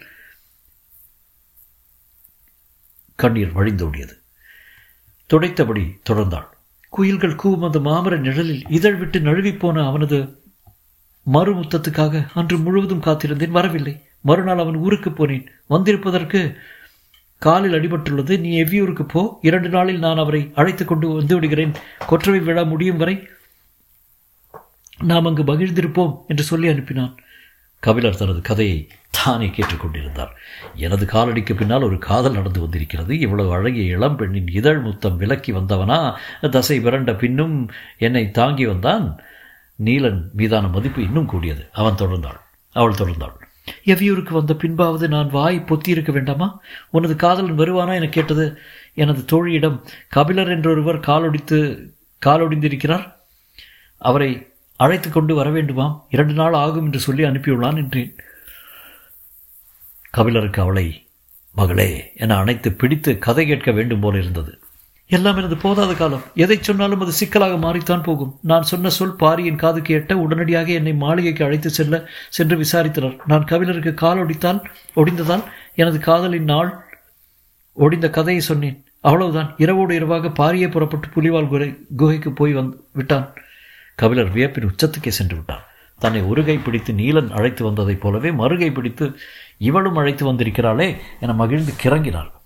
கண்ணீர் 3.14 3.56
வழிந்தோடியது 3.56 4.14
துடைத்தபடி 5.30 5.84
தொடர்ந்தாள். 6.10 6.48
குயில்கள் 6.88 7.40
கூவும் 7.42 7.64
அந்த 7.64 7.78
மாமர 7.78 8.18
நிழலில் 8.18 8.62
இதழ் 8.68 8.96
விட்டு 8.96 9.18
நழுவிப்போன 9.20 9.84
அவனது 9.86 10.18
மறுமுத்தத்துக்காக 11.32 12.26
அன்று 12.34 12.58
முழுவதும் 12.58 13.02
காத்திருந்தேன். 13.02 13.50
வரவில்லை. 13.50 13.94
மறுநாள் 14.20 14.58
அவன் 14.58 14.74
ஊருக்கு 14.74 15.10
போனேன். 15.10 15.46
வந்திருப்பதற்கு 15.66 16.40
காலில் 17.38 17.72
அடிபட்டுள்ளது. 17.72 18.38
நீ 18.38 18.62
எவ்வியூருக்கு 18.62 19.02
போ. 19.02 19.38
இரண்டு 19.42 19.68
நாளில் 19.68 19.98
நான் 19.98 20.16
அவரை 20.16 20.52
அழைத்து 20.54 20.84
கொண்டு 20.84 21.08
வந்து 21.08 21.34
விடுகிறேன். 21.34 21.72
கொற்றவை 22.06 22.40
விழா 22.40 22.62
முடியும் 22.62 22.96
வரை 22.96 23.28
நாம் 25.02 25.26
அங்கு 25.26 25.42
மகிழ்ந்திருப்போம் 25.42 26.16
என்று 26.26 26.42
சொல்லி 26.42 26.68
அனுப்பினான். 26.68 27.14
கபிலர் 27.78 28.16
தனது 28.16 28.40
கதையை 28.40 28.88
தானே 29.10 29.46
கேட்டுக்கொண்டிருந்தார். 29.46 30.30
எனது 30.74 31.04
காலடிக்கு 31.04 31.54
பின்னால் 31.54 31.82
ஒரு 31.82 31.98
காதல் 31.98 32.32
நடந்து 32.32 32.60
வந்திருக்கிறது. 32.60 33.18
இவ்வளவு 33.18 33.52
அழகிய 33.52 33.82
இளம் 33.82 34.16
பெண்ணின் 34.16 34.48
இதழ் 34.48 34.78
முத்தம் 34.78 35.16
விலக்கி 35.16 35.52
வந்தவனா? 35.52 36.14
தசை 36.50 36.80
விரண்ட 36.80 37.16
பின்னும் 37.16 37.70
என்னை 37.98 38.30
தாங்கி 38.30 38.66
வந்தான். 38.66 39.20
நீலன் 39.84 40.32
மீதான 40.32 40.68
மதிப்பு 40.68 41.02
இன்னும் 41.02 41.26
கூடியது. 41.26 41.68
அவன் 41.72 41.94
தொடர்ந்தாள். 41.94 42.40
அவள் 42.72 42.92
தொடர்ந்தாள். 42.92 43.46
எவ்வியூருக்கு 43.84 44.32
வந்த 44.32 44.54
பின்பாவது 44.54 45.08
நான் 45.08 45.30
வாய் 45.30 45.64
பொத்தியிருக்க 45.66 46.12
வேண்டாமா? 46.12 46.60
உனது 46.90 47.16
காதலன் 47.16 47.58
வருவானா? 47.58 47.94
என 47.94 48.08
கேட்டது 48.08 48.58
எனது 48.94 49.24
தோழியிடம் 49.24 49.80
கபிலர் 50.08 50.48
என்றொருவர் 50.48 51.00
காலொடித்து 51.00 51.90
காலொடிந்திருக்கிறார்? 52.26 53.12
அவரை 53.98 54.52
அழைத்து 54.76 55.10
கொண்டு 55.10 55.34
வர 55.34 55.50
வேண்டுமாம்? 55.50 56.00
இரண்டு 56.10 56.32
நாள் 56.32 56.52
ஆகும் 56.52 56.84
என்று 56.84 57.00
சொல்லி 57.00 57.24
அனுப்பியுள்ளான் 57.24 57.76
என்றேன். 57.76 58.16
கபிலருக்கு 60.10 60.62
அவளை 60.62 61.06
மகளே 61.54 62.12
என 62.14 62.36
அணைத்து 62.36 62.72
பிடித்து 62.72 63.18
கதை 63.18 63.46
கேட்க 63.46 63.70
வேண்டும் 63.70 64.00
போல 64.00 64.18
இருந்தது. 64.18 64.58
எல்லாம் 65.08 65.36
எனது 65.36 65.54
போதாத 65.54 65.96
காலம். 65.96 66.22
எதை 66.34 66.58
சொன்னாலும் 66.60 67.00
அது 67.00 67.12
சிக்கலாக 67.12 67.54
மாறித்தான் 67.54 68.02
போகும். 68.02 68.38
நான் 68.42 68.62
சொன்ன 68.62 68.88
சொல் 68.88 69.14
பாரியின் 69.14 69.56
காதுக்கு 69.56 69.96
எட்ட 69.96 70.12
உடனடியாக 70.12 70.72
என்னை 70.72 70.94
மாளிகைக்கு 70.94 71.44
அழைத்து 71.44 71.70
செல்ல 71.70 72.08
சென்று 72.28 72.56
விசாரித்தனர். 72.56 73.18
நான் 73.26 73.44
கவிழருக்கு 73.44 73.94
கால் 73.94 74.26
ஒடித்தால் 74.26 74.64
ஒடிந்ததால் 74.96 75.42
எனது 75.74 75.98
காதலின் 75.98 76.44
நாள் 76.44 76.84
ஒடிந்த 77.78 78.10
கதையை 78.10 78.42
சொன்னேன். 78.42 78.84
அவ்வளவுதான். 79.00 79.54
இரவோடு 79.56 79.94
இரவாக 79.94 80.28
பாரியே 80.28 80.70
புறப்பட்டு 80.70 81.08
புலிவால் 81.08 81.48
குகை 81.48 81.86
குகைக்கு 81.96 82.32
போய் 82.32 82.52
வந்து 82.52 82.84
விட்டான். 82.92 83.32
கபிலர் 83.94 84.34
வியப்பின் 84.34 84.68
உச்சத்துக்கே 84.68 85.08
சென்று 85.08 85.36
விட்டான். 85.36 85.62
தன்னை 85.98 86.22
ஒருகை 86.22 86.58
பிடித்து 86.58 86.92
நீலன் 86.92 87.30
அழைத்து 87.30 87.64
வந்ததைப் 87.64 88.00
போலவே 88.00 88.30
மறுகை 88.30 88.72
பிடித்து 88.72 89.18
இவளும் 89.58 89.96
அழைத்து 89.96 90.32
வந்திருக்கிறாளே 90.32 90.96
என 91.20 91.32
மகிழ்ந்து 91.32 91.72
கிறங்கினாள். 91.82 92.36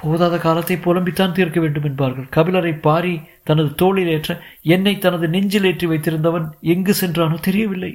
போதாத 0.00 0.34
காலத்தை 0.38 0.76
புலம்பித்தான் 0.76 1.34
தீர்க்க 1.36 1.58
வேண்டும் 1.60 1.86
என்பார்கள். 1.90 2.26
கபிலரை 2.36 2.72
பாரி 2.86 3.14
தனது 3.48 3.70
தோளில் 3.74 4.10
ஏற்ற 4.14 4.32
என்னை 4.74 4.94
தனது 4.98 5.28
நெஞ்சில் 5.28 5.68
ஏற்றி 5.70 5.86
வைத்திருந்தவன் 5.86 6.46
எங்கு 6.74 6.94
சென்றானோ 7.00 7.38
தெரியவில்லை. 7.48 7.92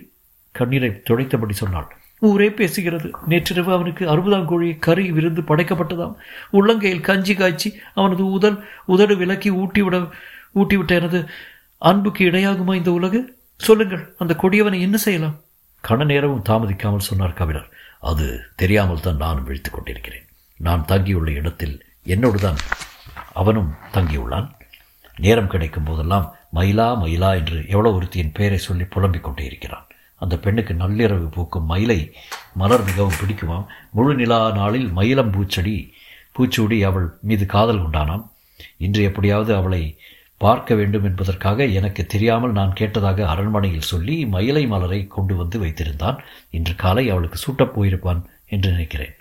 கண்ணீரை 0.55 0.89
துடைத்தபடி 1.09 1.55
சொன்னாள். 1.61 1.87
ஊரே 2.21 2.47
பேசுகிறது. 2.59 3.07
நேற்றிரவு 3.31 3.71
அவனுக்கு 3.73 4.03
அறுபதாம் 4.11 4.49
கோழி 4.51 4.67
கறி 4.85 5.05
விருந்து 5.11 5.41
படைக்கப்பட்டதாம். 5.41 6.13
உள்ளங்கையில் 6.57 7.05
கஞ்சி 7.07 7.33
காய்ச்சி 7.35 7.69
அவனது 7.93 8.25
உதல் 8.37 8.57
உதடு 8.85 9.15
விலக்கி 9.21 9.49
ஊட்டிவிட 9.61 9.97
ஊட்டிவிட்ட 10.61 10.93
எனது 11.01 11.21
அன்புக்கு 11.81 12.21
இடையாகுமா 12.31 12.75
இந்த 12.81 12.91
உலகு? 12.91 13.21
சொல்லுங்கள் 13.59 14.03
அந்த 14.17 14.33
கொடியவனை 14.41 14.79
என்ன 14.87 14.97
செய்யலாம்? 14.97 15.35
கண 15.83 16.05
நேரமும் 16.05 16.45
தாமதிக்காமல் 16.49 17.07
சொன்னார் 17.09 17.39
கபிலர். 17.39 17.67
அது 18.11 18.27
தெரியாமல் 18.55 19.03
தான் 19.07 19.21
நானும் 19.23 19.47
விழித்துக் 19.47 19.75
கொண்டிருக்கிறேன். 19.75 20.27
நான் 20.59 20.85
தங்கியுள்ள 20.85 21.29
இடத்தில் 21.31 21.75
என்னோடு 22.05 22.39
தான் 22.39 22.59
அவனும் 23.33 23.71
தங்கியுள்ளான். 23.93 24.47
நேரம் 25.17 25.47
கிடைக்கும் 25.47 25.87
போதெல்லாம் 25.87 26.25
மயிலா 26.53 26.87
மயிலா 27.03 27.29
என்று 27.39 27.57
எவ்வளோ 27.67 27.91
ஒருத்தியின் 27.97 28.35
பெயரை 28.37 28.57
சொல்லி 28.57 28.85
புலம்பிக் 28.85 29.23
கொண்டே 29.23 29.43
இருக்கிறான். 29.45 29.87
அந்த 30.21 30.35
பெண்ணுக்கு 30.39 30.73
நள்ளிரவு 30.73 31.27
பூக்கும் 31.27 31.65
மயிலை 31.65 31.99
மலர் 32.53 32.83
மிகவும் 32.83 33.19
பிடிக்குமாம். 33.21 33.65
முழு 33.91 34.15
நிலா 34.15 34.51
நாளில் 34.51 34.89
மயிலம் 34.97 35.33
பூச்செடி 35.35 35.75
பூச்சூடி 36.37 36.77
அவள் 36.89 37.07
மீது 37.21 37.45
காதல் 37.45 37.81
கொண்டானாம் 37.81 38.23
இன்று 38.77 39.03
எப்படியாவது 39.03 39.55
அவளை 39.55 39.83
பார்க்க 40.37 40.75
வேண்டும் 40.75 41.03
என்பதற்காக 41.03 41.65
எனக்கு 41.79 42.05
தெரியாமல் 42.05 42.51
நான் 42.51 42.77
கேட்டதாக 42.79 43.25
அரண்மனையில் 43.33 43.89
சொல்லி 43.91 44.25
மயிலை 44.25 44.63
மலரை 44.67 45.07
கொண்டு 45.07 45.35
வந்து 45.35 45.59
வைத்திருந்தான். 45.63 46.17
இன்று 46.49 46.75
காலை 46.75 47.09
அவளுக்கு 47.09 47.37
சூட்டப் 47.37 47.75
போயிருப்பான் 47.75 48.21
என்று 48.47 48.71
நினைக்கிறேன். 48.71 49.15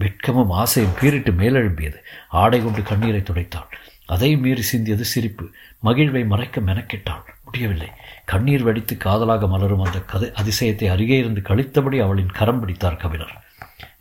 வெட்கமும் 0.00 0.50
ஆசையும் 0.50 0.92
பீரிட்டு 1.00 1.32
மேலெழும்பியது. 1.32 1.96
ஆடை 2.28 2.62
கொண்டு 2.62 2.82
கண்ணீரை 2.82 3.20
துடைத்தாள் 3.20 3.68
அதை 4.06 4.36
மீறி 4.36 4.62
சிந்தியது 4.72 5.00
சிரிப்பு. 5.00 5.50
மகிழ்வை 5.84 6.26
மறைக்க 6.26 6.60
மெனக்கெட்டாள் 6.60 7.22
முடியவில்லை. 7.44 7.88
கண்ணீர் 8.24 8.62
வடித்து 8.62 8.96
காதலாக 8.96 9.46
மலரும் 9.46 9.80
அந்த 9.80 10.00
கதை 10.00 10.32
அதிசயத்தை 10.34 10.90
அருகே 10.90 11.18
இருந்து 11.18 11.40
கழித்தபடி 11.40 12.02
அவளின் 12.02 12.30
கரம் 12.30 12.60
பிடித்தார் 12.60 12.96
கபிலர். 12.96 13.44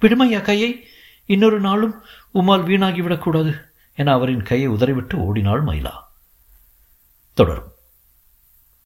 விடுமையா 0.01 0.41
கையை? 0.41 0.87
இன்னொரு 1.25 1.59
நாளும் 1.59 2.03
உமால் 2.33 2.63
வீணாகிவிடக்கூடாது 2.63 3.61
என 3.95 4.11
அவரின் 4.11 4.43
கையை 4.43 4.67
உதறிவிட்டு 4.67 5.15
ஓடினாள் 5.15 5.63
மயிலா. 5.63 5.91
தொடரும். 7.33 7.70